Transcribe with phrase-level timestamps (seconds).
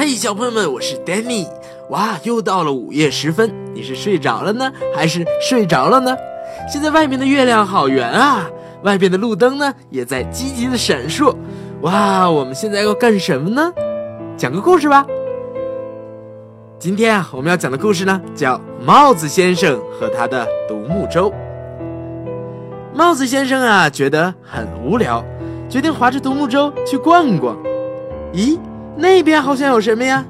[0.00, 1.44] 嘿，小朋友们，我是 Danny。
[1.90, 6.16] 哇，又到了午夜时分，你是睡着了呢，还是睡着了呢？
[6.72, 8.48] 现在外面的月亮好圆啊，
[8.84, 11.34] 外边的路灯呢也在积极的闪烁。
[11.80, 13.72] 哇，我们现在要干什么呢？
[14.36, 15.04] 讲个故事吧。
[16.78, 18.54] 今天啊，我们要讲的故事呢，叫
[18.86, 21.28] 《帽子先生和他的独木舟》。
[22.94, 25.24] 帽子先生啊，觉得很无聊，
[25.68, 27.56] 决定划着独木舟去逛逛。
[28.32, 28.56] 咦，
[28.98, 30.24] 那边好像有什么呀？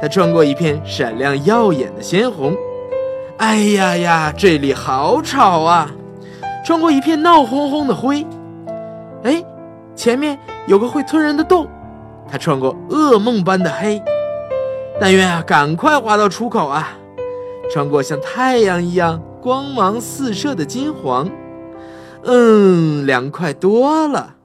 [0.00, 2.54] 他穿过一片闪亮耀眼的鲜红。
[3.38, 5.90] 哎呀呀，这里好吵啊！
[6.64, 8.24] 穿过一片闹哄哄的灰。
[9.24, 9.44] 哎，
[9.96, 10.38] 前面
[10.68, 11.66] 有个会吞人的洞。
[12.30, 14.00] 他穿过噩梦般的黑。
[15.00, 16.90] 但愿啊，赶快滑到出口啊！
[17.72, 21.28] 穿过像太阳一样光芒四射的金黄。
[22.24, 24.36] 嗯，凉快多了。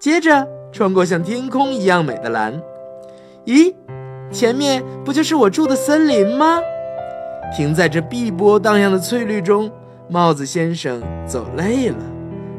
[0.00, 2.60] 接着穿过像天空一样美的蓝。
[3.46, 3.74] 咦，
[4.30, 6.60] 前面不就是我住的森林吗？
[7.56, 9.70] 停在这碧波荡漾的翠绿中，
[10.08, 11.96] 帽子先生走累了，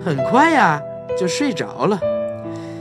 [0.03, 0.81] 很快呀
[1.17, 1.99] 就睡着了。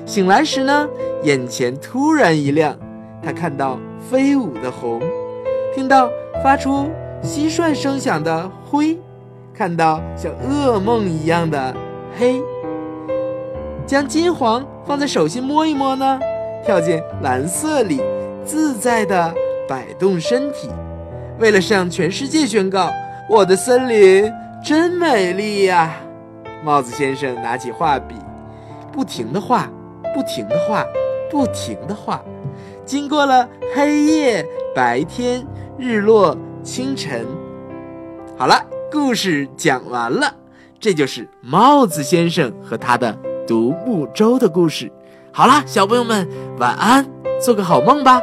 [0.04, 0.88] 醒来时呢，
[1.22, 2.77] 眼前突然一亮，
[3.22, 3.78] 他看到
[4.10, 5.00] 飞舞的红，
[5.74, 6.10] 听到
[6.42, 6.88] 发出
[7.22, 8.98] 蟋蟀声响的灰。
[9.55, 11.74] 看到像噩梦一样的
[12.18, 12.42] 黑，
[13.86, 16.18] 将金黄放在手心摸一摸呢，
[16.64, 18.00] 跳进蓝色里，
[18.44, 19.34] 自在的
[19.68, 20.68] 摆动身体，
[21.38, 22.91] 为了向全世界宣告
[23.28, 24.32] 我的森林
[24.64, 25.96] 真美丽呀！
[26.64, 28.14] 帽子先生拿起画笔，
[28.92, 29.68] 不停的画，
[30.14, 30.86] 不停的画，
[31.30, 32.22] 不停的画，
[32.84, 35.44] 经过了黑夜、白天、
[35.77, 37.27] 日落、清晨，
[38.38, 38.64] 好了。
[38.92, 40.34] 故事讲完了，
[40.78, 43.16] 这就是帽子先生和他的
[43.48, 44.92] 独木舟的故事。
[45.34, 47.06] 好啦，小朋友们，晚安，
[47.41, 48.20] 做个好梦吧。